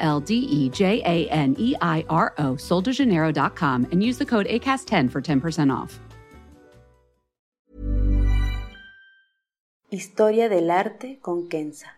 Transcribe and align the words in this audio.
L 0.00 0.20
D 0.20 0.34
E 0.34 0.68
J 0.70 1.02
A 1.04 1.28
N 1.30 1.54
E 1.58 1.74
I 1.80 2.04
R 2.08 2.32
O, 2.38 2.56
soldejaneiro.com, 2.56 3.86
and 3.92 4.02
use 4.02 4.18
the 4.18 4.26
code 4.26 4.46
ACAST10 4.46 5.10
for 5.10 5.20
10% 5.22 5.70
off. 5.72 6.00
Historia 9.92 10.48
del 10.48 10.70
arte 10.70 11.18
con 11.20 11.48
Kenza. 11.48 11.96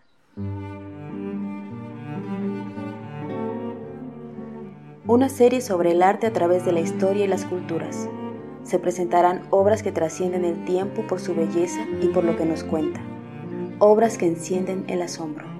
Una 5.05 5.29
serie 5.29 5.61
sobre 5.61 5.91
el 5.91 6.01
arte 6.01 6.25
a 6.25 6.33
través 6.33 6.65
de 6.65 6.71
la 6.71 6.79
historia 6.79 7.25
y 7.25 7.27
las 7.27 7.45
culturas. 7.45 8.09
Se 8.63 8.79
presentarán 8.79 9.45
obras 9.51 9.83
que 9.83 9.91
trascienden 9.91 10.43
el 10.43 10.65
tiempo 10.65 11.05
por 11.05 11.19
su 11.19 11.35
belleza 11.35 11.85
y 12.01 12.07
por 12.07 12.23
lo 12.23 12.35
que 12.35 12.45
nos 12.45 12.63
cuenta. 12.63 12.99
Obras 13.77 14.17
que 14.17 14.25
encienden 14.25 14.85
el 14.87 15.03
asombro. 15.03 15.52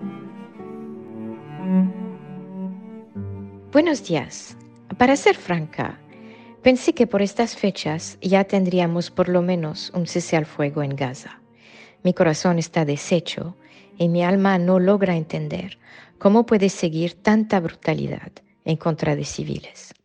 Buenos 3.73 4.07
días. 4.07 4.55
Para 4.99 5.15
ser 5.15 5.35
franca, 5.35 5.99
pensé 6.61 6.93
que 6.93 7.07
por 7.07 7.23
estas 7.23 7.55
fechas 7.55 8.19
ya 8.21 8.43
tendríamos 8.43 9.09
por 9.09 9.29
lo 9.29 9.41
menos 9.41 9.91
un 9.95 10.05
cese 10.05 10.37
al 10.37 10.45
fuego 10.45 10.83
en 10.83 10.95
Gaza. 10.95 11.41
Mi 12.03 12.13
corazón 12.13 12.59
está 12.59 12.85
deshecho 12.85 13.57
y 13.97 14.09
mi 14.09 14.23
alma 14.23 14.59
no 14.59 14.77
logra 14.77 15.15
entender 15.15 15.79
cómo 16.19 16.45
puede 16.45 16.69
seguir 16.69 17.15
tanta 17.15 17.59
brutalidad 17.59 18.31
en 18.63 18.77
contra 18.77 19.15
de 19.15 19.25
civiles. 19.25 19.95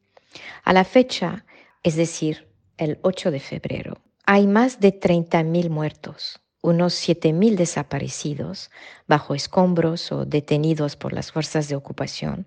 A 0.65 0.73
la 0.73 0.85
fecha, 0.85 1.45
es 1.83 1.95
decir, 1.95 2.49
el 2.79 2.99
8 3.03 3.31
de 3.31 3.41
febrero, 3.41 3.99
hay 4.25 4.47
más 4.47 4.81
de 4.81 4.99
30.000 4.99 5.69
muertos, 5.69 6.41
unos 6.61 6.95
7.000 6.95 7.57
desaparecidos 7.57 8.71
bajo 9.07 9.35
escombros 9.35 10.13
o 10.13 10.25
detenidos 10.25 10.97
por 10.97 11.13
las 11.13 11.33
fuerzas 11.33 11.69
de 11.69 11.77
ocupación. 11.77 12.47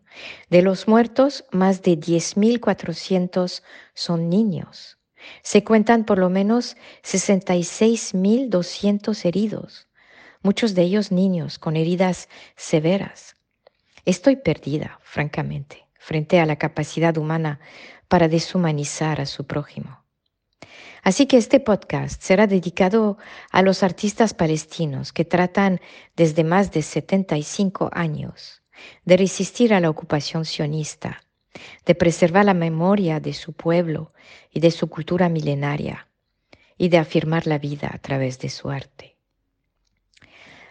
De 0.49 0.61
los 0.61 0.87
muertos, 0.87 1.43
más 1.51 1.81
de 1.81 1.99
10.400 1.99 3.63
son 3.93 4.29
niños. 4.29 4.97
Se 5.43 5.63
cuentan 5.63 6.05
por 6.05 6.17
lo 6.17 6.29
menos 6.29 6.75
66.200 7.03 9.25
heridos, 9.25 9.87
muchos 10.41 10.75
de 10.75 10.81
ellos 10.81 11.11
niños 11.11 11.59
con 11.59 11.77
heridas 11.77 12.27
severas. 12.55 13.35
Estoy 14.05 14.37
perdida, 14.37 14.99
francamente, 15.03 15.85
frente 15.99 16.39
a 16.39 16.47
la 16.47 16.55
capacidad 16.55 17.15
humana 17.17 17.59
para 18.07 18.27
deshumanizar 18.27 19.21
a 19.21 19.27
su 19.27 19.45
prójimo. 19.45 20.00
Así 21.03 21.25
que 21.25 21.37
este 21.37 21.59
podcast 21.59 22.21
será 22.21 22.47
dedicado 22.47 23.17
a 23.51 23.61
los 23.61 23.83
artistas 23.83 24.33
palestinos 24.33 25.13
que 25.13 25.25
tratan 25.25 25.81
desde 26.15 26.43
más 26.43 26.71
de 26.71 26.81
75 26.81 27.89
años 27.91 28.61
de 29.05 29.17
resistir 29.17 29.73
a 29.73 29.79
la 29.79 29.89
ocupación 29.89 30.45
sionista, 30.45 31.23
de 31.85 31.95
preservar 31.95 32.45
la 32.45 32.53
memoria 32.53 33.19
de 33.19 33.33
su 33.33 33.53
pueblo 33.53 34.13
y 34.51 34.59
de 34.59 34.71
su 34.71 34.87
cultura 34.89 35.29
milenaria, 35.29 36.07
y 36.77 36.89
de 36.89 36.97
afirmar 36.97 37.45
la 37.45 37.59
vida 37.59 37.91
a 37.93 37.99
través 37.99 38.39
de 38.39 38.49
su 38.49 38.69
arte. 38.69 39.10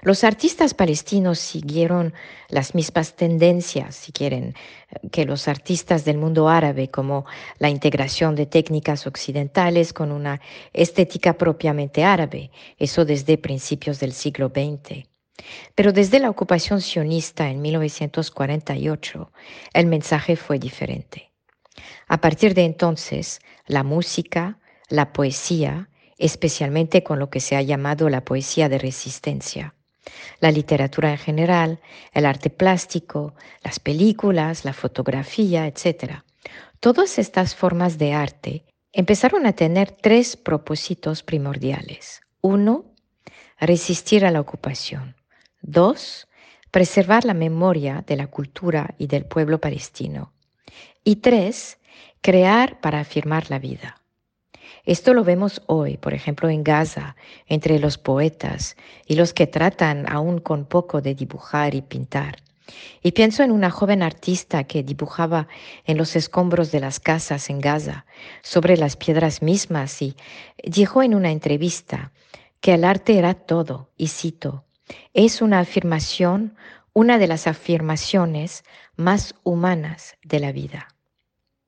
Los 0.03 0.25
artistas 0.25 0.73
palestinos 0.73 1.39
siguieron 1.39 2.15
las 2.49 2.75
mismas 2.75 3.17
tendencias, 3.17 3.95
si 3.97 4.13
quieren, 4.13 4.55
que 5.13 5.27
los 5.27 5.47
artistas 5.47 6.07
del 6.07 6.17
mundo 6.17 6.49
árabe, 6.49 6.89
como 6.89 7.27
la 7.59 7.69
integración 7.69 8.35
de 8.35 8.47
técnicas 8.47 9.07
occidentales 9.07 9.93
con 9.93 10.11
una 10.11 10.41
estética 10.73 11.35
propiamente 11.35 12.03
árabe, 12.03 12.51
eso 12.79 13.05
desde 13.05 13.37
principios 13.37 14.01
del 14.01 14.13
siglo 14.13 14.49
XX. 14.49 15.05
Pero 15.75 15.93
desde 15.93 16.19
la 16.19 16.31
ocupación 16.31 16.81
sionista 16.81 17.51
en 17.51 17.61
1948, 17.61 19.33
el 19.75 19.87
mensaje 19.87 20.37
fue 20.37 20.59
diferente. 20.59 21.31
A 22.09 22.21
partir 22.21 22.55
de 22.55 22.65
entonces, 22.65 23.41
la 23.67 23.83
música, 23.83 24.59
la 24.89 25.13
poesía, 25.13 25.91
especialmente 26.19 27.03
con 27.03 27.19
lo 27.19 27.29
que 27.29 27.41
se 27.41 27.57
ha 27.57 27.63
llamado 27.63 28.09
la 28.09 28.25
poesía 28.25 28.69
de 28.69 28.79
resistencia, 28.79 29.75
la 30.41 30.51
literatura 30.51 31.11
en 31.11 31.19
general, 31.19 31.81
el 32.13 32.27
arte 32.27 32.51
plástico, 32.51 33.35
las 33.63 33.79
películas, 33.79 34.65
la 34.65 34.73
fotografía, 34.73 35.67
etc. 35.67 36.23
Todas 36.81 37.19
estas 37.19 37.55
formas 37.55 37.99
de 37.99 38.13
arte 38.13 38.65
empezaron 38.93 39.47
a 39.47 39.53
tener 39.53 39.93
tres 39.93 40.37
propósitos 40.37 41.23
primordiales. 41.23 42.23
Uno, 42.41 42.87
resistir 43.59 44.25
a 44.25 44.31
la 44.31 44.41
ocupación. 44.41 45.15
Dos, 45.63 46.29
preservar 46.71 47.25
la 47.25 47.35
memoria 47.35 48.05
de 48.07 48.17
la 48.17 48.29
cultura 48.29 48.95
y 48.99 49.07
del 49.07 49.27
pueblo 49.27 49.61
palestino. 49.61 50.33
Y 51.05 51.17
tres, 51.17 51.79
crear 52.21 52.81
para 52.81 53.01
afirmar 53.01 53.51
la 53.51 53.59
vida. 53.59 54.00
Esto 54.85 55.15
lo 55.15 55.25
vemos 55.25 55.63
hoy, 55.67 55.97
por 55.97 56.15
ejemplo, 56.15 56.49
en 56.49 56.65
Gaza, 56.65 57.17
entre 57.47 57.79
los 57.79 57.99
poetas 57.99 58.77
y 59.07 59.15
los 59.15 59.35
que 59.35 59.47
tratan 59.47 60.11
aún 60.11 60.39
con 60.39 60.65
poco 60.65 61.01
de 61.01 61.15
dibujar 61.15 61.75
y 61.75 61.83
pintar. 61.83 62.37
Y 63.03 63.13
pienso 63.13 63.43
en 63.43 63.51
una 63.51 63.71
joven 63.71 64.03
artista 64.03 64.65
que 64.65 64.83
dibujaba 64.83 65.49
en 65.85 65.97
los 65.97 66.17
escombros 66.17 66.71
de 66.71 66.81
las 66.81 67.01
casas 67.01 67.51
en 67.51 67.61
Gaza, 67.61 68.07
sobre 68.43 68.77
las 68.77 68.97
piedras 68.97 69.43
mismas, 69.43 70.01
y 70.03 70.17
dijo 70.63 71.03
en 71.03 71.15
una 71.15 71.31
entrevista 71.31 72.13
que 72.61 72.75
el 72.75 72.85
arte 72.85 73.19
era 73.19 73.35
todo, 73.35 73.91
y 73.97 74.09
cito, 74.09 74.65
es 75.15 75.43
una 75.43 75.61
afirmación, 75.61 76.57
una 76.93 77.19
de 77.19 77.27
las 77.27 77.47
afirmaciones 77.47 78.65
más 78.97 79.35
humanas 79.45 80.17
de 80.23 80.41
la 80.41 80.53
vida. 80.53 80.89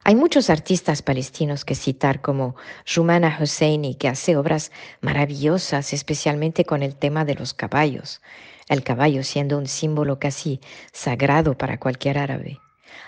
Hay 0.04 0.16
muchos 0.16 0.50
artistas 0.50 1.00
palestinos 1.00 1.64
que 1.64 1.76
citar, 1.76 2.20
como 2.20 2.56
Rumana 2.92 3.38
Hosseini, 3.40 3.94
que 3.94 4.08
hace 4.08 4.36
obras 4.36 4.72
maravillosas, 5.00 5.92
especialmente 5.92 6.64
con 6.64 6.82
el 6.82 6.96
tema 6.96 7.24
de 7.24 7.36
los 7.36 7.54
caballos, 7.54 8.20
el 8.68 8.82
caballo 8.82 9.22
siendo 9.22 9.56
un 9.58 9.68
símbolo 9.68 10.18
casi 10.18 10.60
sagrado 10.92 11.56
para 11.56 11.78
cualquier 11.78 12.18
árabe. 12.18 12.58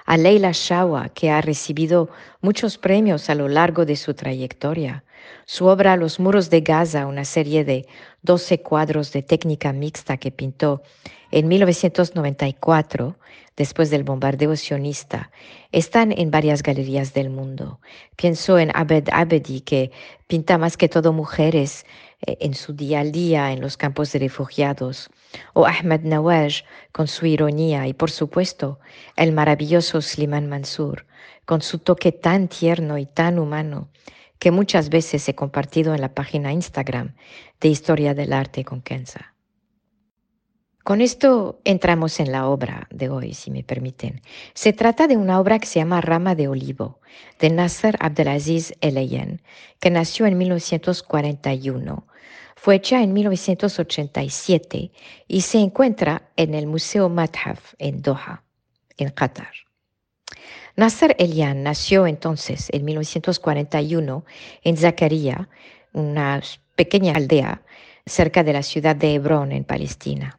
A 0.07 0.17
Leila 0.17 0.53
Shawa, 0.53 1.09
que 1.09 1.33
ha 1.33 1.41
recibido 1.41 2.11
muchos 2.41 2.79
premios 2.79 3.29
a 3.29 3.35
lo 3.35 3.49
largo 3.49 3.85
de 3.85 3.97
su 3.97 4.15
trayectoria. 4.15 5.03
Su 5.47 5.67
obra 5.67 5.97
Los 5.97 6.21
muros 6.21 6.49
de 6.49 6.61
Gaza, 6.61 7.07
una 7.07 7.25
serie 7.25 7.65
de 7.65 7.89
12 8.23 8.63
cuadros 8.63 9.13
de 9.13 9.23
técnica 9.23 9.73
mixta 9.73 10.17
que 10.17 10.31
pintó 10.31 10.83
en 11.35 11.49
1994, 11.49 13.17
después 13.57 13.91
del 13.91 14.05
bombardeo 14.05 14.55
sionista, 14.55 15.33
están 15.73 16.13
en 16.13 16.31
varias 16.31 16.63
galerías 16.63 17.13
del 17.13 17.29
mundo. 17.29 17.81
Pienso 18.15 18.57
en 18.57 18.71
Abed 18.73 19.09
Abedi, 19.11 19.61
que 19.61 19.91
pinta 20.29 20.59
más 20.59 20.77
que 20.77 20.89
todo 20.89 21.13
mujeres 21.13 21.87
eh, 22.25 22.37
en 22.39 22.55
su 22.55 22.73
día 22.73 23.01
a 23.01 23.05
día 23.05 23.51
en 23.51 23.61
los 23.61 23.77
campos 23.77 24.13
de 24.13 24.21
refugiados, 24.21 25.11
o 25.55 25.67
Ahmed 25.67 26.03
Nawaj 26.03 26.63
con 26.93 27.09
su 27.09 27.27
ironía, 27.27 27.89
y 27.89 27.95
por 27.95 28.13
supuesto 28.13 28.79
el 29.17 29.33
maravilloso 29.33 30.01
Sliman 30.01 30.49
Mansur, 30.49 31.05
con 31.47 31.63
su 31.63 31.81
toque 31.81 32.13
tan 32.13 32.47
tierno 32.47 32.97
y 32.97 33.07
tan 33.07 33.41
humano 33.41 33.89
que 34.39 34.53
muchas 34.53 34.89
veces 34.89 35.29
he 35.29 35.35
compartido 35.35 35.97
en 35.97 36.01
la 36.01 36.15
página 36.15 36.53
Instagram 36.53 37.17
de 37.61 37.69
Historia 37.71 38.15
del 38.15 38.33
Arte 38.33 38.65
con 38.65 38.83
Kenza. 38.83 39.34
Con 40.85 41.01
esto 41.01 41.63
entramos 41.65 42.21
en 42.21 42.31
la 42.31 42.47
obra 42.47 42.89
de 42.91 43.09
hoy, 43.09 43.33
si 43.33 43.51
me 43.51 43.65
permiten. 43.65 44.21
Se 44.53 44.75
trata 44.75 45.07
de 45.07 45.17
una 45.17 45.41
obra 45.41 45.59
que 45.59 45.67
se 45.67 45.79
llama 45.79 46.03
Rama 46.03 46.35
de 46.35 46.47
Olivo, 46.47 47.01
de 47.41 47.49
Nasser 47.49 47.97
Abdelaziz 48.01 48.75
Eleyen, 48.83 49.41
que 49.81 49.89
nació 49.89 50.27
en 50.27 50.37
1941. 50.37 52.07
Fue 52.55 52.75
hecha 52.75 53.03
en 53.03 53.15
1987 53.15 54.91
y 55.27 55.41
se 55.41 55.59
encuentra 55.59 56.29
en 56.37 56.53
el 56.53 56.67
Museo 56.67 57.09
Madhaf 57.09 57.73
en 57.79 58.03
Doha, 58.03 58.43
en 58.99 59.09
Qatar. 59.09 59.55
Nasser 60.77 61.17
Elian 61.19 61.63
nació 61.63 62.07
entonces 62.07 62.69
en 62.75 62.85
1941 62.85 64.23
en 64.63 64.77
Zakaria, 64.77 65.49
una 65.95 66.43
pequeña 66.77 67.15
aldea 67.15 67.63
cerca 68.05 68.45
de 68.45 68.53
la 68.53 68.63
ciudad 68.63 68.95
de 68.95 69.15
Hebrón 69.15 69.53
en 69.53 69.65
Palestina. 69.65 70.39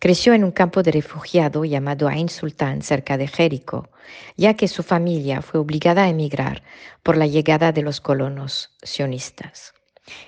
Creció 0.00 0.32
en 0.32 0.44
un 0.44 0.50
campo 0.50 0.82
de 0.82 0.92
refugiado 0.92 1.66
llamado 1.66 2.08
Ain 2.08 2.30
Sultan, 2.30 2.80
cerca 2.80 3.18
de 3.18 3.28
Jericó, 3.28 3.90
ya 4.34 4.54
que 4.54 4.66
su 4.66 4.82
familia 4.82 5.42
fue 5.42 5.60
obligada 5.60 6.04
a 6.04 6.08
emigrar 6.08 6.62
por 7.02 7.18
la 7.18 7.26
llegada 7.26 7.70
de 7.70 7.82
los 7.82 8.00
colonos 8.00 8.74
sionistas. 8.82 9.74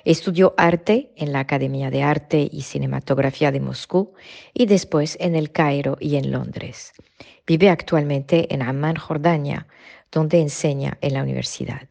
Estudió 0.04 0.52
arte 0.58 1.10
en 1.16 1.32
la 1.32 1.40
Academia 1.40 1.90
de 1.90 2.02
Arte 2.02 2.50
y 2.52 2.62
Cinematografía 2.62 3.50
de 3.50 3.60
Moscú 3.60 4.12
y 4.52 4.66
después 4.66 5.16
en 5.19 5.34
el 5.34 5.50
Cairo 5.52 5.96
y 5.98 6.16
en 6.16 6.30
Londres. 6.30 6.92
Vive 7.46 7.70
actualmente 7.70 8.52
en 8.52 8.60
Amman, 8.60 8.96
Jordania, 8.96 9.66
donde 10.12 10.38
enseña 10.42 10.98
en 11.00 11.14
la 11.14 11.22
universidad. 11.22 11.88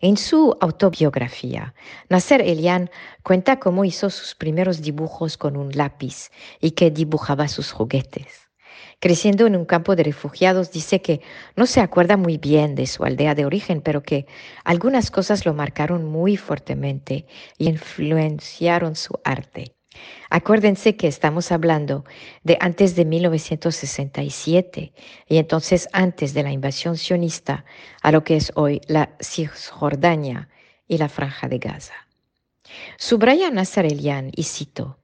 En 0.00 0.16
su 0.16 0.56
autobiografía, 0.60 1.74
Nasser 2.08 2.42
Elian 2.42 2.90
cuenta 3.22 3.58
cómo 3.58 3.84
hizo 3.84 4.10
sus 4.10 4.34
primeros 4.34 4.82
dibujos 4.82 5.36
con 5.36 5.56
un 5.56 5.70
lápiz 5.72 6.30
y 6.60 6.72
que 6.72 6.90
dibujaba 6.90 7.48
sus 7.48 7.72
juguetes. 7.72 8.50
Creciendo 9.00 9.46
en 9.46 9.56
un 9.56 9.64
campo 9.64 9.96
de 9.96 10.02
refugiados, 10.02 10.70
dice 10.70 11.02
que 11.02 11.20
no 11.56 11.66
se 11.66 11.80
acuerda 11.80 12.16
muy 12.16 12.38
bien 12.38 12.74
de 12.74 12.86
su 12.86 13.04
aldea 13.04 13.34
de 13.34 13.44
origen, 13.44 13.80
pero 13.80 14.02
que 14.02 14.26
algunas 14.64 15.10
cosas 15.10 15.44
lo 15.44 15.54
marcaron 15.54 16.04
muy 16.04 16.36
fuertemente 16.36 17.26
y 17.58 17.68
influenciaron 17.68 18.96
su 18.96 19.18
arte. 19.24 19.74
Acuérdense 20.30 20.96
que 20.96 21.06
estamos 21.06 21.52
hablando 21.52 22.04
de 22.42 22.56
antes 22.60 22.96
de 22.96 23.04
1967 23.04 24.92
y 25.28 25.36
entonces 25.36 25.88
antes 25.92 26.34
de 26.34 26.42
la 26.42 26.52
invasión 26.52 26.96
sionista 26.96 27.64
a 28.02 28.10
lo 28.12 28.24
que 28.24 28.36
es 28.36 28.52
hoy 28.54 28.80
la 28.86 29.16
Cisjordania 29.20 30.48
y 30.88 30.98
la 30.98 31.08
Franja 31.08 31.48
de 31.48 31.58
Gaza. 31.58 31.94
Subraya 32.96 33.50
Nasser 33.50 33.86
Elian 33.86 34.30
y 34.34 34.44
cito, 34.44 34.98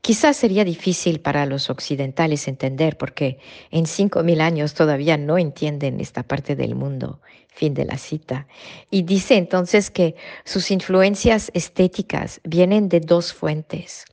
Quizás 0.00 0.36
sería 0.36 0.64
difícil 0.64 1.20
para 1.20 1.44
los 1.44 1.70
occidentales 1.70 2.48
entender 2.48 2.96
porque 2.96 3.38
en 3.70 3.86
cinco 3.86 4.22
mil 4.22 4.40
años 4.40 4.74
todavía 4.74 5.16
no 5.16 5.38
entienden 5.38 6.00
esta 6.00 6.22
parte 6.22 6.56
del 6.56 6.74
mundo. 6.74 7.20
Fin 7.48 7.74
de 7.74 7.84
la 7.84 7.98
cita. 7.98 8.46
Y 8.90 9.02
dice 9.02 9.36
entonces 9.36 9.90
que 9.90 10.14
sus 10.44 10.70
influencias 10.70 11.50
estéticas 11.54 12.40
vienen 12.44 12.88
de 12.88 13.00
dos 13.00 13.32
fuentes 13.32 14.04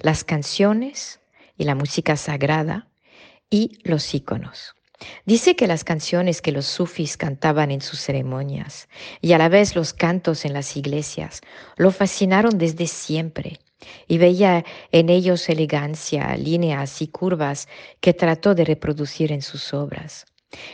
las 0.00 0.24
canciones 0.24 1.20
y 1.56 1.64
la 1.64 1.74
música 1.74 2.16
sagrada 2.16 2.88
y 3.50 3.78
los 3.84 4.14
íconos. 4.14 4.74
Dice 5.26 5.56
que 5.56 5.66
las 5.66 5.84
canciones 5.84 6.40
que 6.40 6.52
los 6.52 6.66
sufis 6.66 7.16
cantaban 7.16 7.70
en 7.70 7.80
sus 7.80 8.00
ceremonias 8.00 8.88
y 9.20 9.32
a 9.32 9.38
la 9.38 9.48
vez 9.48 9.74
los 9.74 9.92
cantos 9.92 10.44
en 10.44 10.52
las 10.52 10.76
iglesias 10.76 11.40
lo 11.76 11.90
fascinaron 11.90 12.58
desde 12.58 12.86
siempre 12.86 13.60
y 14.06 14.18
veía 14.18 14.64
en 14.92 15.08
ellos 15.08 15.48
elegancia, 15.48 16.36
líneas 16.36 17.02
y 17.02 17.08
curvas 17.08 17.68
que 18.00 18.14
trató 18.14 18.54
de 18.54 18.64
reproducir 18.64 19.32
en 19.32 19.42
sus 19.42 19.74
obras. 19.74 20.26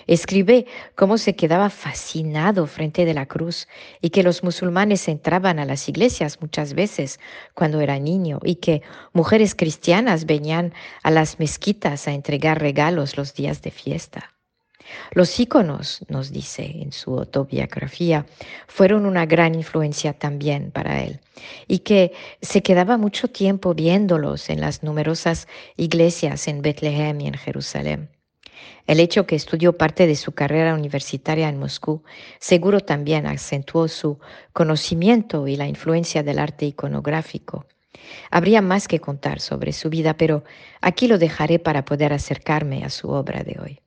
Escribe 0.06 0.66
cómo 0.94 1.18
se 1.18 1.36
quedaba 1.36 1.70
fascinado 1.70 2.66
frente 2.66 3.04
de 3.04 3.14
la 3.14 3.26
cruz 3.26 3.68
y 4.00 4.10
que 4.10 4.22
los 4.22 4.42
musulmanes 4.42 5.08
entraban 5.08 5.58
a 5.58 5.64
las 5.64 5.88
iglesias 5.88 6.40
muchas 6.40 6.74
veces 6.74 7.20
cuando 7.54 7.80
era 7.80 7.98
niño 7.98 8.40
y 8.42 8.56
que 8.56 8.82
mujeres 9.12 9.54
cristianas 9.54 10.26
venían 10.26 10.72
a 11.02 11.10
las 11.10 11.38
mezquitas 11.38 12.08
a 12.08 12.12
entregar 12.12 12.60
regalos 12.60 13.16
los 13.16 13.34
días 13.34 13.62
de 13.62 13.70
fiesta. 13.70 14.34
Los 15.12 15.38
íconos, 15.38 16.04
nos 16.08 16.32
dice 16.32 16.64
en 16.64 16.92
su 16.92 17.16
autobiografía, 17.18 18.26
fueron 18.66 19.06
una 19.06 19.26
gran 19.26 19.54
influencia 19.54 20.12
también 20.12 20.70
para 20.70 21.02
él 21.02 21.20
y 21.68 21.80
que 21.80 22.12
se 22.42 22.62
quedaba 22.62 22.96
mucho 22.96 23.28
tiempo 23.28 23.74
viéndolos 23.74 24.50
en 24.50 24.60
las 24.60 24.82
numerosas 24.82 25.46
iglesias 25.76 26.48
en 26.48 26.62
Betlehem 26.62 27.20
y 27.20 27.28
en 27.28 27.34
Jerusalén. 27.34 28.19
El 28.86 29.00
hecho 29.00 29.26
que 29.26 29.36
estudió 29.36 29.76
parte 29.76 30.06
de 30.06 30.16
su 30.16 30.32
carrera 30.32 30.74
universitaria 30.74 31.48
en 31.48 31.58
Moscú 31.58 32.02
seguro 32.38 32.80
también 32.80 33.26
acentuó 33.26 33.88
su 33.88 34.18
conocimiento 34.52 35.46
y 35.46 35.56
la 35.56 35.68
influencia 35.68 36.22
del 36.22 36.38
arte 36.38 36.66
iconográfico. 36.66 37.66
Habría 38.30 38.62
más 38.62 38.88
que 38.88 39.00
contar 39.00 39.40
sobre 39.40 39.72
su 39.72 39.90
vida, 39.90 40.16
pero 40.16 40.44
aquí 40.80 41.06
lo 41.06 41.18
dejaré 41.18 41.58
para 41.58 41.84
poder 41.84 42.12
acercarme 42.12 42.84
a 42.84 42.90
su 42.90 43.10
obra 43.10 43.44
de 43.44 43.58
hoy. 43.60 43.80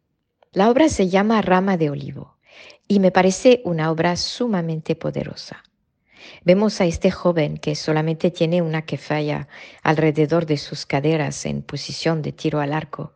La 0.52 0.70
obra 0.70 0.88
se 0.90 1.10
llama 1.10 1.42
Rama 1.42 1.78
de 1.78 1.90
Olivo 1.90 2.38
y 2.88 3.00
me 3.00 3.12
parece 3.12 3.62
una 3.66 3.92
obra 3.92 4.16
sumamente 4.16 4.96
poderosa. 4.96 5.64
Vemos 6.46 6.80
a 6.80 6.86
este 6.86 7.12
joven 7.12 7.58
que 7.58 7.76
solamente 7.76 8.32
tiene 8.32 8.62
una 8.62 8.84
quefalla 8.84 9.48
alrededor 9.82 10.46
de 10.46 10.58
sus 10.58 10.86
caderas 10.86 11.46
en 11.46 11.62
posición 11.62 12.22
de 12.22 12.32
tiro 12.32 12.62
al 12.62 12.72
arco 12.72 13.14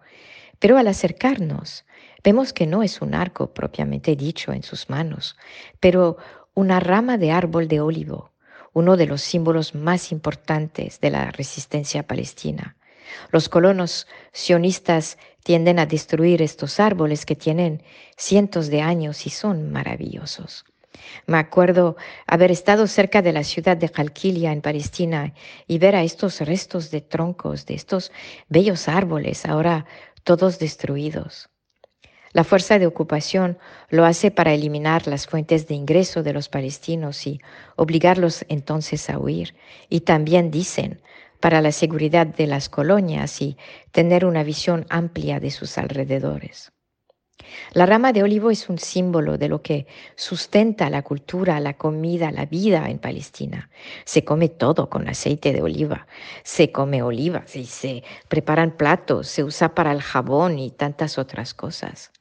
pero 0.60 0.78
al 0.78 0.88
acercarnos, 0.88 1.86
vemos 2.24 2.54
que 2.54 2.68
no 2.68 2.84
es 2.84 3.02
un 3.02 3.14
arco 3.14 3.54
propiamente 3.54 4.16
dicho 4.16 4.52
en 4.54 4.64
sus 4.64 4.90
manos, 4.90 5.38
pero 5.80 6.18
una 6.54 6.80
rama 6.80 7.18
de 7.18 7.32
árbol 7.32 7.68
de 7.68 7.82
olivo, 7.82 8.32
uno 8.74 8.98
de 8.98 9.08
los 9.08 9.22
símbolos 9.22 9.76
más 9.76 10.12
importantes 10.12 11.00
de 11.00 11.10
la 11.12 11.32
resistencia 11.32 12.04
palestina. 12.04 12.76
Los 13.32 13.50
colonos 13.50 14.08
sionistas 14.34 15.18
tienden 15.44 15.80
a 15.80 15.86
destruir 15.86 16.42
estos 16.42 16.80
árboles 16.80 17.26
que 17.26 17.36
tienen 17.36 17.84
cientos 18.18 18.68
de 18.68 18.82
años 18.82 19.26
y 19.26 19.30
son 19.30 19.72
maravillosos. 19.72 20.66
Me 21.26 21.38
acuerdo 21.38 21.96
haber 22.26 22.52
estado 22.52 22.88
cerca 22.88 23.22
de 23.22 23.32
la 23.32 23.44
ciudad 23.44 23.78
de 23.78 23.88
Jalquilia 23.88 24.52
en 24.52 24.62
Palestina 24.62 25.34
y 25.68 25.78
ver 25.78 25.96
a 25.96 26.04
estos 26.04 26.42
restos 26.42 26.92
de 26.92 27.02
troncos 27.02 27.66
de 27.66 27.76
estos 27.76 28.12
bellos 28.50 28.88
árboles 28.88 29.46
ahora 29.46 29.86
todos 30.28 30.60
destruidos. 30.60 31.50
La 32.34 32.44
fuerza 32.44 32.80
de 32.80 32.86
ocupación 32.86 33.58
lo 33.88 34.04
hace 34.04 34.30
para 34.30 34.54
eliminar 34.54 35.08
las 35.08 35.26
fuentes 35.26 35.70
de 35.70 35.74
ingreso 35.74 36.22
de 36.22 36.34
los 36.34 36.50
palestinos 36.50 37.26
y 37.26 37.40
obligarlos 37.78 38.46
entonces 38.50 39.10
a 39.10 39.18
huir. 39.18 39.56
Y 39.88 40.02
también 40.02 40.52
dicen, 40.52 41.02
para 41.40 41.62
la 41.62 41.72
seguridad 41.72 42.28
de 42.28 42.46
las 42.46 42.68
colonias 42.68 43.42
y 43.42 43.56
tener 43.94 44.26
una 44.26 44.44
visión 44.44 44.86
amplia 44.90 45.40
de 45.40 45.50
sus 45.50 45.78
alrededores. 45.78 46.74
La 47.74 47.86
rama 47.86 48.14
de 48.14 48.24
olivo 48.24 48.50
es 48.50 48.70
un 48.70 48.80
símbolo 48.80 49.38
de 49.38 49.48
lo 49.48 49.62
que 49.62 49.88
sustenta 50.16 50.90
la 50.90 51.04
cultura, 51.04 51.60
la 51.60 51.76
comida, 51.76 52.32
la 52.32 52.46
vida 52.46 52.90
en 52.90 52.98
Palestina. 52.98 53.70
Se 54.06 54.24
come 54.24 54.50
todo 54.50 54.90
con 54.90 55.08
aceite 55.08 55.54
de 55.54 55.62
oliva, 55.62 56.08
se 56.44 56.72
come 56.72 57.04
oliva, 57.04 57.46
y 57.54 57.66
se 57.66 58.04
preparan 58.28 58.76
platos, 58.78 59.28
se 59.28 59.44
usa 59.44 59.76
para 59.76 59.92
el 59.92 60.02
jabón 60.02 60.58
y 60.60 60.72
tantas 60.72 61.18
otras 61.18 61.54
cosas. 61.54 62.12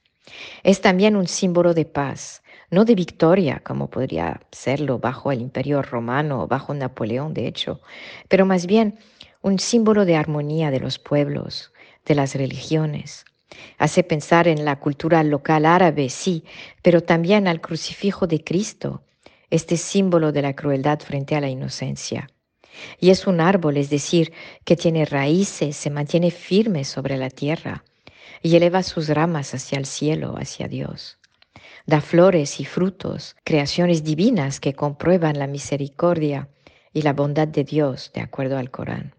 Es 0.63 0.81
también 0.81 1.17
un 1.17 1.29
símbolo 1.29 1.73
de 1.73 1.85
paz, 1.87 2.43
no 2.71 2.85
de 2.85 2.95
victoria 2.95 3.63
como 3.65 3.89
podría 3.89 4.41
serlo 4.51 4.99
bajo 4.99 5.33
el 5.33 5.41
imperio 5.41 5.81
romano 5.83 6.43
o 6.43 6.47
bajo 6.49 6.75
Napoleón, 6.75 7.33
de 7.33 7.47
hecho, 7.47 7.81
pero 8.29 8.45
más 8.45 8.67
bien 8.67 8.99
un 9.41 9.59
símbolo 9.59 10.05
de 10.05 10.17
armonía 10.17 10.71
de 10.71 10.81
los 10.81 10.99
pueblos, 10.99 11.73
de 12.05 12.17
las 12.17 12.35
religiones 12.35 13.25
Hace 13.79 14.03
pensar 14.03 14.49
en 14.49 14.65
la 14.65 14.81
cultura 14.81 15.23
local 15.23 15.67
árabe, 15.67 16.09
sí, 16.09 16.45
pero 16.83 17.03
también 17.03 17.49
al 17.49 17.61
crucifijo 17.61 18.27
de 18.27 18.43
Cristo, 18.43 19.03
este 19.51 19.77
símbolo 19.77 20.33
de 20.33 20.43
la 20.43 20.55
crueldad 20.55 21.01
frente 21.01 21.37
a 21.37 21.41
la 21.41 21.49
inocencia. 21.49 22.29
Y 23.01 23.11
es 23.11 23.27
un 23.27 23.41
árbol, 23.41 23.77
es 23.77 23.91
decir, 23.91 24.33
que 24.65 24.77
tiene 24.77 25.05
raíces, 25.05 25.77
se 25.77 25.91
mantiene 25.91 26.31
firme 26.31 26.85
sobre 26.85 27.17
la 27.17 27.31
tierra 27.31 27.85
y 28.43 28.57
eleva 28.57 28.83
sus 28.83 29.09
ramas 29.09 29.55
hacia 29.55 29.79
el 29.79 29.87
cielo, 29.87 30.35
hacia 30.37 30.69
Dios. 30.69 31.19
Da 31.87 32.01
flores 32.01 32.61
y 32.61 32.65
frutos, 32.65 33.37
creaciones 33.45 34.05
divinas 34.05 34.61
que 34.61 34.75
comprueban 34.75 35.39
la 35.39 35.47
misericordia 35.47 36.49
y 36.93 37.03
la 37.03 37.13
bondad 37.13 37.49
de 37.49 37.65
Dios 37.65 38.11
de 38.13 38.21
acuerdo 38.21 38.59
al 38.59 38.71
Corán. 38.71 39.15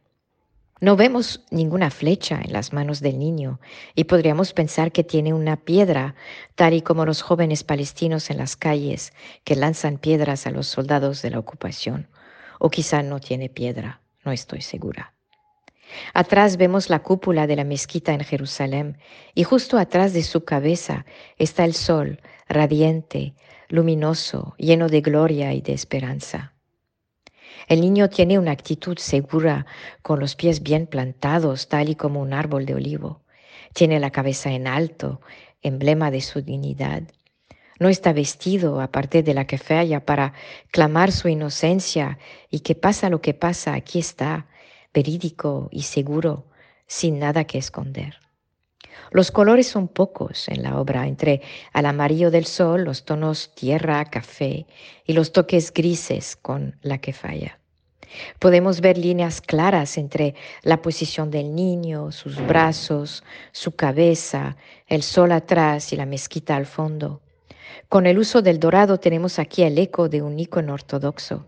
No 0.79 0.95
vemos 0.95 1.43
ninguna 1.49 1.89
flecha 1.89 2.39
en 2.43 2.53
las 2.53 2.71
manos 2.71 2.99
del 2.99 3.17
niño 3.17 3.59
y 3.95 4.03
podríamos 4.03 4.53
pensar 4.53 4.91
que 4.91 5.03
tiene 5.03 5.33
una 5.33 5.57
piedra, 5.57 6.15
tal 6.55 6.73
y 6.73 6.81
como 6.81 7.05
los 7.05 7.23
jóvenes 7.23 7.63
palestinos 7.63 8.29
en 8.29 8.37
las 8.37 8.55
calles 8.55 9.11
que 9.43 9.55
lanzan 9.55 9.97
piedras 9.97 10.45
a 10.45 10.51
los 10.51 10.67
soldados 10.67 11.21
de 11.23 11.31
la 11.31 11.39
ocupación. 11.39 12.07
O 12.59 12.69
quizá 12.69 13.01
no 13.01 13.19
tiene 13.19 13.49
piedra, 13.49 14.01
no 14.23 14.31
estoy 14.31 14.61
segura. 14.61 15.13
Atrás 16.13 16.57
vemos 16.57 16.89
la 16.89 16.99
cúpula 16.99 17.47
de 17.47 17.55
la 17.55 17.63
mezquita 17.63 18.13
en 18.13 18.21
Jerusalén 18.21 18.97
y 19.33 19.43
justo 19.43 19.77
atrás 19.77 20.13
de 20.13 20.23
su 20.23 20.43
cabeza 20.43 21.05
está 21.37 21.65
el 21.65 21.73
sol, 21.73 22.19
radiante, 22.47 23.33
luminoso, 23.69 24.53
lleno 24.57 24.89
de 24.89 25.01
gloria 25.01 25.53
y 25.53 25.61
de 25.61 25.73
esperanza. 25.73 26.53
El 27.67 27.81
niño 27.81 28.09
tiene 28.09 28.39
una 28.39 28.51
actitud 28.51 28.97
segura, 28.97 29.65
con 30.01 30.21
los 30.21 30.37
pies 30.37 30.63
bien 30.63 30.87
plantados, 30.87 31.67
tal 31.67 31.89
y 31.89 31.95
como 31.95 32.21
un 32.21 32.31
árbol 32.31 32.65
de 32.65 32.75
olivo. 32.75 33.23
Tiene 33.73 33.99
la 33.99 34.09
cabeza 34.09 34.53
en 34.53 34.67
alto, 34.67 35.19
emblema 35.61 36.09
de 36.09 36.21
su 36.21 36.41
dignidad. 36.41 37.03
No 37.77 37.89
está 37.89 38.13
vestido, 38.13 38.79
aparte 38.79 39.21
de 39.21 39.33
la 39.33 39.45
que 39.45 39.57
falla, 39.57 40.05
para 40.05 40.33
clamar 40.71 41.11
su 41.11 41.27
inocencia 41.27 42.19
y 42.49 42.61
que 42.61 42.73
pasa 42.73 43.09
lo 43.09 43.19
que 43.19 43.33
pasa, 43.33 43.73
aquí 43.73 43.99
está, 43.99 44.47
verídico 44.93 45.67
y 45.69 45.83
seguro, 45.83 46.45
sin 46.87 47.19
nada 47.19 47.43
que 47.43 47.57
esconder. 47.57 48.17
Los 49.11 49.31
colores 49.31 49.67
son 49.67 49.87
pocos 49.87 50.47
en 50.49 50.63
la 50.63 50.79
obra, 50.79 51.07
entre 51.07 51.41
el 51.73 51.85
amarillo 51.85 52.31
del 52.31 52.45
sol, 52.45 52.83
los 52.83 53.05
tonos 53.05 53.53
tierra, 53.55 54.03
café 54.05 54.65
y 55.05 55.13
los 55.13 55.31
toques 55.31 55.73
grises 55.73 56.35
con 56.35 56.77
la 56.81 56.97
que 56.99 57.13
falla. 57.13 57.59
Podemos 58.39 58.81
ver 58.81 58.97
líneas 58.97 59.41
claras 59.41 59.97
entre 59.97 60.35
la 60.63 60.81
posición 60.81 61.29
del 61.29 61.53
niño, 61.53 62.11
sus 62.11 62.37
brazos, 62.45 63.23
su 63.51 63.75
cabeza, 63.75 64.55
el 64.87 65.03
sol 65.03 65.31
atrás 65.31 65.91
y 65.91 65.97
la 65.97 66.05
mezquita 66.05 66.55
al 66.55 66.65
fondo. 66.65 67.21
Con 67.89 68.05
el 68.05 68.17
uso 68.17 68.41
del 68.41 68.59
dorado 68.59 68.99
tenemos 68.99 69.39
aquí 69.39 69.63
el 69.63 69.77
eco 69.77 70.09
de 70.09 70.21
un 70.21 70.39
icono 70.39 70.73
ortodoxo, 70.73 71.47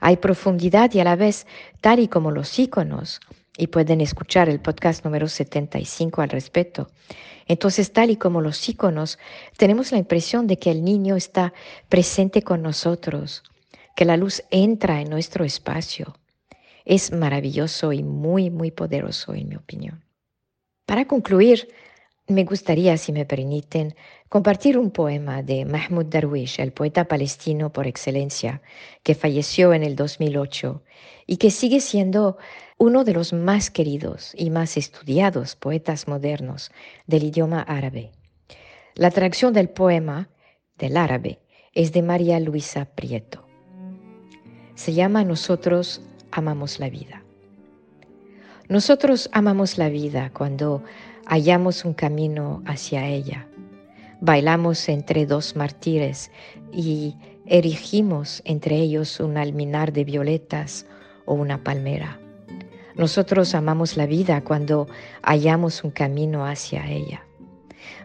hay 0.00 0.16
profundidad 0.16 0.92
y 0.92 1.00
a 1.00 1.04
la 1.04 1.16
vez, 1.16 1.46
tal 1.80 2.00
y 2.00 2.08
como 2.08 2.30
los 2.30 2.58
íconos, 2.58 3.20
y 3.56 3.66
pueden 3.68 4.00
escuchar 4.00 4.48
el 4.48 4.60
podcast 4.60 5.04
número 5.04 5.28
75 5.28 6.22
al 6.22 6.30
respecto. 6.30 6.90
Entonces, 7.46 7.92
tal 7.92 8.10
y 8.10 8.16
como 8.16 8.40
los 8.40 8.68
íconos, 8.68 9.18
tenemos 9.56 9.92
la 9.92 9.98
impresión 9.98 10.46
de 10.46 10.58
que 10.58 10.70
el 10.70 10.84
niño 10.84 11.16
está 11.16 11.52
presente 11.88 12.42
con 12.42 12.62
nosotros, 12.62 13.42
que 13.96 14.04
la 14.04 14.16
luz 14.16 14.44
entra 14.50 15.00
en 15.00 15.10
nuestro 15.10 15.44
espacio. 15.44 16.16
Es 16.84 17.12
maravilloso 17.12 17.92
y 17.92 18.02
muy, 18.02 18.50
muy 18.50 18.70
poderoso, 18.70 19.34
en 19.34 19.48
mi 19.48 19.56
opinión. 19.56 20.04
Para 20.86 21.06
concluir, 21.06 21.68
me 22.30 22.44
gustaría, 22.44 22.96
si 22.96 23.12
me 23.12 23.26
permiten, 23.26 23.94
compartir 24.28 24.78
un 24.78 24.92
poema 24.92 25.42
de 25.42 25.64
Mahmoud 25.64 26.06
Darwish, 26.06 26.60
el 26.60 26.72
poeta 26.72 27.06
palestino 27.06 27.72
por 27.72 27.88
excelencia, 27.88 28.62
que 29.02 29.16
falleció 29.16 29.72
en 29.74 29.82
el 29.82 29.96
2008 29.96 30.82
y 31.26 31.36
que 31.38 31.50
sigue 31.50 31.80
siendo 31.80 32.38
uno 32.80 33.04
de 33.04 33.12
los 33.12 33.34
más 33.34 33.70
queridos 33.70 34.32
y 34.34 34.48
más 34.48 34.78
estudiados 34.78 35.54
poetas 35.54 36.08
modernos 36.08 36.72
del 37.06 37.24
idioma 37.24 37.60
árabe. 37.60 38.10
La 38.94 39.10
traducción 39.10 39.52
del 39.52 39.68
poema 39.68 40.30
del 40.78 40.96
árabe 40.96 41.40
es 41.74 41.92
de 41.92 42.00
María 42.00 42.40
Luisa 42.40 42.86
Prieto. 42.86 43.46
Se 44.76 44.94
llama 44.94 45.24
Nosotros 45.24 46.00
amamos 46.30 46.80
la 46.80 46.88
vida. 46.88 47.22
Nosotros 48.70 49.28
amamos 49.34 49.76
la 49.76 49.90
vida 49.90 50.30
cuando 50.32 50.82
hallamos 51.26 51.84
un 51.84 51.92
camino 51.92 52.62
hacia 52.64 53.06
ella. 53.06 53.46
Bailamos 54.22 54.88
entre 54.88 55.26
dos 55.26 55.54
mártires 55.54 56.32
y 56.72 57.14
erigimos 57.44 58.40
entre 58.46 58.76
ellos 58.76 59.20
un 59.20 59.36
alminar 59.36 59.92
de 59.92 60.04
violetas 60.04 60.86
o 61.26 61.34
una 61.34 61.62
palmera. 61.62 62.18
Nosotros 62.96 63.54
amamos 63.54 63.96
la 63.96 64.06
vida 64.06 64.40
cuando 64.42 64.88
hallamos 65.22 65.84
un 65.84 65.90
camino 65.90 66.46
hacia 66.46 66.86
ella. 66.88 67.22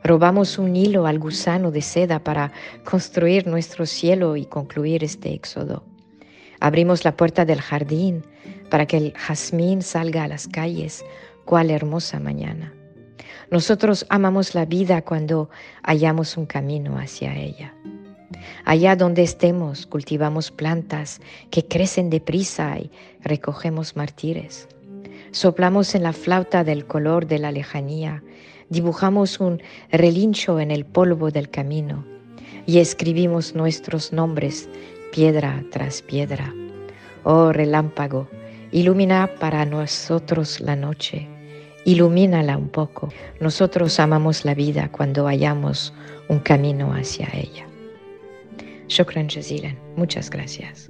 Robamos 0.03 0.57
un 0.57 0.75
hilo 0.75 1.07
al 1.07 1.19
gusano 1.19 1.71
de 1.71 1.81
seda 1.81 2.23
para 2.23 2.51
construir 2.83 3.47
nuestro 3.47 3.85
cielo 3.85 4.35
y 4.35 4.45
concluir 4.45 5.03
este 5.03 5.33
éxodo. 5.33 5.83
Abrimos 6.59 7.03
la 7.03 7.15
puerta 7.17 7.45
del 7.45 7.61
jardín 7.61 8.23
para 8.69 8.85
que 8.85 8.97
el 8.97 9.13
jazmín 9.13 9.81
salga 9.81 10.23
a 10.23 10.27
las 10.27 10.47
calles, 10.47 11.03
cual 11.45 11.71
hermosa 11.71 12.19
mañana. 12.19 12.73
Nosotros 13.51 14.05
amamos 14.09 14.55
la 14.55 14.65
vida 14.65 15.01
cuando 15.01 15.49
hallamos 15.83 16.37
un 16.37 16.45
camino 16.45 16.97
hacia 16.97 17.35
ella. 17.35 17.73
Allá 18.63 18.95
donde 18.95 19.23
estemos, 19.23 19.85
cultivamos 19.85 20.51
plantas 20.51 21.21
que 21.51 21.65
crecen 21.67 22.09
deprisa 22.09 22.77
y 22.79 22.91
recogemos 23.21 23.95
mártires. 23.95 24.67
Soplamos 25.35 25.95
en 25.95 26.03
la 26.03 26.13
flauta 26.13 26.63
del 26.63 26.85
color 26.85 27.27
de 27.27 27.39
la 27.39 27.51
lejanía, 27.51 28.23
dibujamos 28.69 29.41
un 29.41 29.61
relincho 29.91 30.61
en 30.61 30.71
el 30.71 30.85
polvo 30.85 31.29
del 31.29 31.49
camino 31.49 32.05
y 32.65 32.79
escribimos 32.79 33.53
nuestros 33.53 34.13
nombres 34.13 34.69
piedra 35.11 35.61
tras 35.73 36.01
piedra. 36.01 36.53
Oh 37.25 37.51
relámpago, 37.51 38.29
ilumina 38.71 39.29
para 39.37 39.65
nosotros 39.65 40.61
la 40.61 40.77
noche 40.77 41.27
ilumínala 41.83 42.57
un 42.57 42.69
poco. 42.69 43.09
Nosotros 43.41 43.99
amamos 43.99 44.45
la 44.45 44.55
vida 44.55 44.89
cuando 44.89 45.25
hallamos 45.25 45.93
un 46.29 46.39
camino 46.39 46.93
hacia 46.93 47.27
ella. 47.33 47.67
Shukran 48.87 49.27
jazilan. 49.27 49.77
Muchas 49.97 50.29
gracias. 50.29 50.89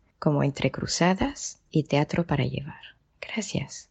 como 0.21 0.43
Entre 0.43 0.69
Cruzadas 0.69 1.57
y 1.71 1.85
Teatro 1.85 2.27
para 2.27 2.45
Llevar. 2.45 2.95
Gracias. 3.19 3.90